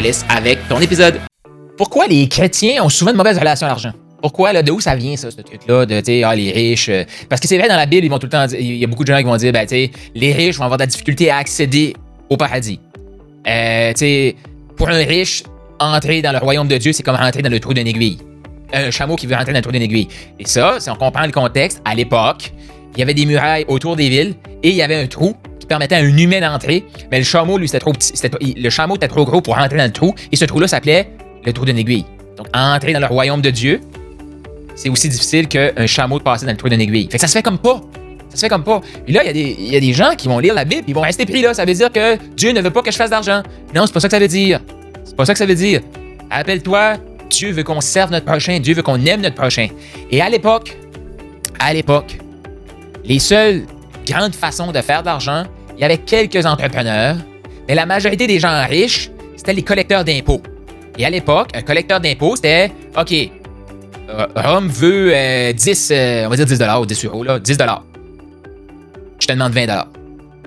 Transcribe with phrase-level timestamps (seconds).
[0.00, 1.20] laisse avec ton épisode.
[1.76, 3.92] Pourquoi les chrétiens ont souvent de mauvaises relations à l'argent?
[4.20, 6.88] Pourquoi, là, de où ça vient, ça, ce truc-là, de, tu ah, les riches?
[6.88, 8.84] euh, parce que c'est vrai, dans la Bible, ils vont tout le temps il y
[8.84, 10.88] a beaucoup de gens qui vont dire, ben, tu les riches vont avoir de la
[10.88, 11.94] difficulté à accéder
[12.28, 12.80] au paradis.
[13.46, 13.92] Euh,
[14.76, 15.44] pour un riche,
[15.78, 18.18] entrer dans le royaume de Dieu, c'est comme rentrer dans le trou d'une aiguille.
[18.72, 20.08] Un chameau qui veut rentrer dans le trou d'une aiguille.
[20.38, 22.52] Et ça, si on comprend le contexte, à l'époque,
[22.94, 25.36] il y avait des murailles autour des villes et il y avait un trou
[25.68, 28.12] permettait à un humain d'entrer, mais le chameau, lui, c'était trop petit.
[28.56, 31.10] le chameau était trop gros pour rentrer dans le trou et ce trou-là s'appelait
[31.44, 32.04] le trou d'une aiguille.
[32.36, 33.80] Donc, entrer dans le royaume de Dieu,
[34.74, 37.08] c'est aussi difficile qu'un chameau de passer dans le trou d'une aiguille.
[37.10, 37.80] Fait que ça se fait comme pas.
[38.30, 38.80] Ça se fait comme pas.
[39.04, 40.64] Puis là, il y, a des- il y a des gens qui vont lire la
[40.64, 41.54] Bible, ils vont rester pris là.
[41.54, 43.42] Ça veut dire que Dieu ne veut pas que je fasse d'argent.
[43.74, 44.60] Non, c'est pas ça que ça veut dire.
[45.04, 45.80] C'est pas ça que ça veut dire.
[46.30, 46.96] Appelle-toi,
[47.30, 49.68] Dieu veut qu'on serve notre prochain, Dieu veut qu'on aime notre prochain.
[50.10, 50.76] Et à l'époque,
[51.58, 52.18] à l'époque,
[53.04, 53.64] les seules
[54.06, 55.44] grandes façons de faire de l'argent,
[55.78, 57.16] il y avait quelques entrepreneurs,
[57.68, 60.42] mais la majorité des gens riches, c'était les collecteurs d'impôts.
[60.98, 66.30] Et à l'époque, un collecteur d'impôts, c'était OK, euh, Rome veut euh, 10, euh, on
[66.30, 67.56] va dire 10 ou 10 euros, là, 10
[69.20, 69.86] Je te demande 20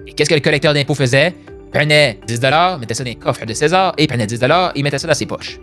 [0.06, 1.34] Et qu'est-ce que le collecteur d'impôts faisait?
[1.72, 2.42] Prenait 10
[2.82, 4.40] mettait ça dans les coffres de César et prenait 10
[4.76, 5.60] et mettait ça dans ses poches.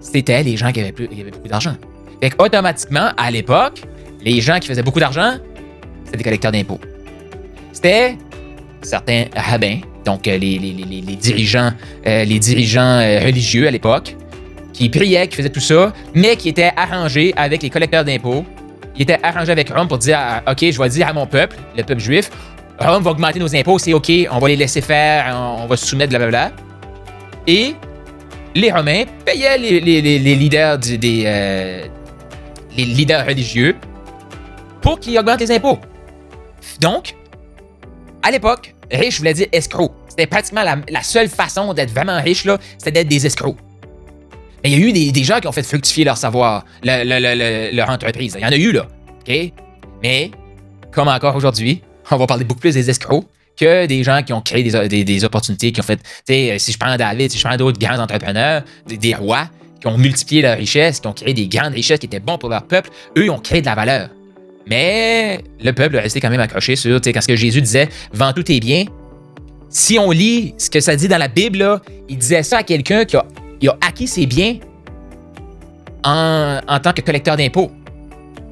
[0.00, 1.74] C'était les gens qui avaient, plus, beaucoup d'argent.
[2.22, 3.82] Fait automatiquement, à l'époque,
[4.22, 5.34] les gens qui faisaient beaucoup d'argent,
[6.06, 6.80] c'était des collecteurs d'impôts.
[8.82, 10.58] Certains rabbins, donc euh, les,
[11.20, 11.70] dirigeants,
[12.06, 14.16] euh, les dirigeants euh, religieux à l'époque,
[14.72, 18.44] qui priaient, qui faisaient tout ça, mais qui étaient arrangés avec les collecteurs d'impôts.
[18.96, 21.82] Ils étaient arrangés avec Rome pour dire OK, je vais dire à mon peuple, le
[21.82, 22.30] peuple juif,
[22.78, 25.86] Rome va augmenter nos impôts, c'est OK, on va les laisser faire, on, va se
[25.86, 26.52] soumettre, blablabla.
[27.46, 27.74] Et
[28.54, 31.88] les Romains payaient les, leaders des
[32.76, 33.76] les leaders religieux
[34.80, 35.78] pour qu'ils augmentent les impôts.
[36.80, 37.14] Donc,
[38.26, 39.92] à l'époque, riche voulait dire escroc.
[40.08, 43.56] C'était pratiquement la, seule façon d'être vraiment riche, là, c'était d'être des escrocs.
[44.64, 47.20] Mais il y a eu des, gens qui ont fait fructifier leur savoir, le- le-
[47.20, 47.34] le-
[47.70, 48.36] le- leur entreprise.
[48.36, 48.88] Il y en a eu, là.
[50.02, 50.32] Mais,
[50.90, 53.24] comme encore aujourd'hui, on va parler beaucoup plus des escrocs
[53.56, 56.72] que des gens qui ont créé des, opportunités, qui ont fait, tu sais, euh, si
[56.72, 59.48] je prends David, si je prends d'autres grands entrepreneurs, des, des rois,
[59.80, 62.48] qui ont multiplié leur richesse, qui ont créé des grandes richesses qui étaient bons pour
[62.48, 64.10] leur peuple, eux, ils ont créé de la valeur.
[64.66, 68.32] Mais le peuple est resté quand même accroché sur, quand ce que Jésus disait, vends
[68.32, 68.84] tous tes biens.
[69.68, 73.04] Si on lit ce que ça dit dans la Bible, il disait ça à quelqu'un
[73.04, 73.24] qui a,
[73.66, 74.56] a acquis ses biens
[76.04, 77.70] en, tant que collecteur d'impôts.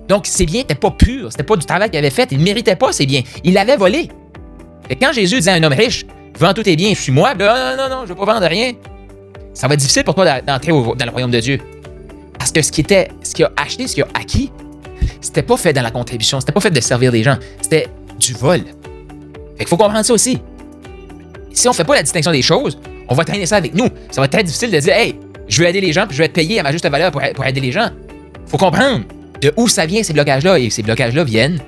[0.08, 2.44] Donc, ses biens n'étaient pas purs, c'était pas du travail qu'il avait fait, il ne
[2.44, 4.08] méritait pas ses biens, il l'avait volé.
[4.90, 6.04] Et quand Jésus disait à un homme riche,
[6.38, 8.72] vends tous tes biens, suis-moi, ben, non, non, non, je ne veux pas vendre rien,
[9.54, 11.58] ça va être difficile pour toi d'entrer dans le royaume de Dieu.
[12.38, 14.50] Parce que ce qui était, ce qu'il a acheté, ce qu'il a acquis,
[15.20, 17.88] c'était pas fait dans la contribution, c'était pas fait de servir les gens, c'était
[18.18, 18.60] du vol.
[18.60, 20.38] Fait qu'il faut comprendre ça aussi.
[21.52, 22.78] Si on fait pas la distinction des choses,
[23.08, 23.88] on va traîner ça avec nous.
[24.10, 25.14] Ça va être très difficile de dire, hey,
[25.48, 27.22] je veux aider les gens, puis je vais être payé à ma juste valeur pour,
[27.44, 27.90] aider les gens.
[28.46, 29.04] Faut comprendre
[29.40, 30.58] de où ça vient ces blocages-là.
[30.58, 31.60] Et ces blocages-là viennent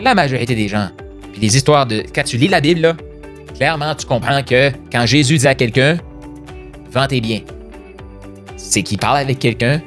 [0.00, 0.88] la majorité des gens.
[1.32, 2.02] Puis les histoires de.
[2.14, 2.96] Quand tu lis la Bible, là,
[3.56, 5.98] clairement, tu comprends que quand Jésus dit à quelqu'un,
[6.92, 7.40] vends tes biens,
[8.56, 9.80] c'est qu'il parle avec quelqu'un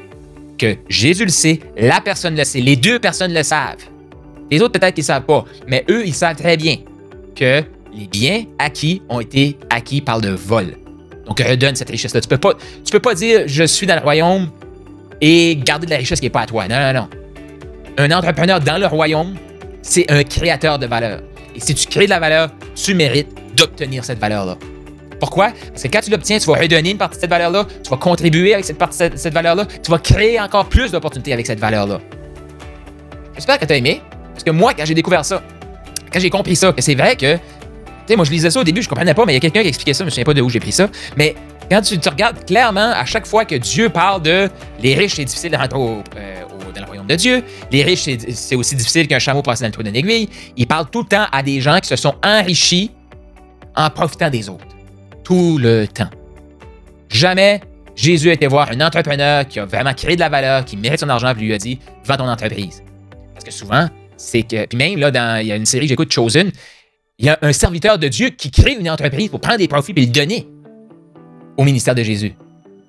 [0.89, 3.77] Jésus le sait, la personne le sait, les deux personnes le savent.
[4.49, 6.77] Les autres, peut-être qu'ils ne savent pas, mais eux, ils savent très bien
[7.35, 7.63] que
[7.93, 10.77] les biens acquis ont été acquis par le vol.
[11.25, 12.21] Donc, redonne cette richesse-là.
[12.21, 14.49] Tu peux pas, tu peux pas dire je suis dans le royaume
[15.21, 16.67] et garder de la richesse qui n'est pas à toi.
[16.67, 17.09] Non, non, non.
[17.97, 19.35] Un entrepreneur dans le royaume,
[19.81, 21.21] c'est un créateur de valeur.
[21.55, 24.57] Et si tu crées de la valeur, tu mérites d'obtenir cette valeur-là.
[25.21, 25.51] Pourquoi?
[25.69, 27.97] Parce que quand tu l'obtiens, tu vas redonner une partie de cette valeur-là, tu vas
[27.97, 31.59] contribuer avec cette partie de cette- valeur-là, tu vas créer encore plus d'opportunités avec cette
[31.59, 31.99] valeur-là.
[33.35, 34.01] J'espère que tu as aimé.
[34.33, 35.43] Parce que moi, quand j'ai découvert ça,
[36.11, 37.41] quand j'ai compris ça, que c'est vrai que, tu
[38.07, 39.61] sais, moi je lisais ça au début, je comprenais pas, mais il y a quelqu'un
[39.61, 40.89] qui expliquait ça, je me souviens pas de où j'ai pris ça.
[41.15, 41.35] Mais
[41.69, 44.49] quand tu, tu regardes clairement, à chaque fois que Dieu parle de
[44.81, 47.83] les riches, c'est difficile de rentrer au- euh, au- dans le royaume de Dieu, les
[47.83, 50.89] riches, c'est c'est aussi difficile qu'un chameau passe dans le trou d'une aiguille, il parle
[50.89, 52.89] tout le temps à des gens qui se sont enrichis
[53.75, 54.65] en profitant des autres.
[55.23, 56.09] Tout le temps.
[57.09, 57.61] Jamais
[57.95, 61.09] Jésus été voir un entrepreneur qui a vraiment créé de la valeur, qui mérite son
[61.09, 62.83] argent, puis lui a dit Vends ton entreprise.
[63.33, 63.87] Parce que souvent,
[64.17, 64.65] c'est que.
[64.65, 66.51] Puis même, là, dans, il y a une série que j'écoute, Chosen,
[67.19, 69.93] il y a un serviteur de Dieu qui crée une entreprise pour prendre des profits
[69.95, 70.47] et le donner.
[71.57, 72.33] au ministère de Jésus.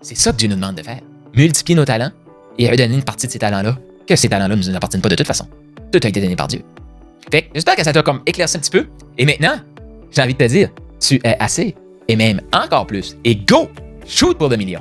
[0.00, 1.00] C'est ça que Dieu nous demande de faire.
[1.34, 2.10] Multiplier nos talents
[2.58, 3.76] et redonner une partie de ces talents-là,
[4.06, 5.46] que ces talents-là ne nous appartiennent pas de toute façon.
[5.92, 6.62] Tout a été donné par Dieu.
[7.30, 8.86] Fait j'espère que ça t'a comme éclairci un petit peu.
[9.18, 9.60] Et maintenant,
[10.10, 10.70] j'ai envie de te dire,
[11.00, 11.74] tu es assez,
[12.08, 13.16] et même encore plus.
[13.24, 13.70] Et go!
[14.06, 14.80] Shoot pour le million!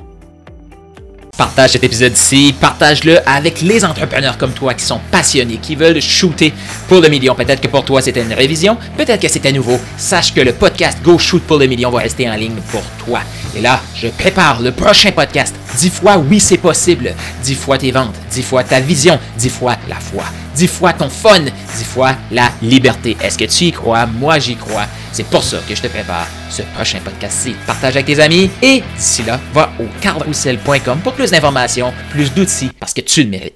[1.38, 6.52] Partage cet épisode-ci, partage-le avec les entrepreneurs comme toi qui sont passionnés, qui veulent shooter
[6.88, 7.34] pour le million.
[7.34, 9.80] Peut-être que pour toi c'était une révision, peut-être que c'était nouveau.
[9.96, 13.20] Sache que le podcast Go Shoot pour le million va rester en ligne pour toi.
[13.56, 15.54] Et là, je prépare le prochain podcast.
[15.78, 17.14] Dix fois oui c'est possible.
[17.42, 20.24] Dix fois tes ventes, dix fois ta vision, dix fois la foi,
[20.54, 23.16] dix fois ton fun, dix fois la liberté.
[23.22, 24.04] Est-ce que tu y crois?
[24.04, 24.86] Moi j'y crois.
[25.12, 27.54] C'est pour ça que je te prépare ce prochain podcast-ci.
[27.66, 32.70] Partage avec tes amis et d'ici là, va au carrousel.com pour plus d'informations, plus d'outils
[32.80, 33.50] parce que tu le mérites.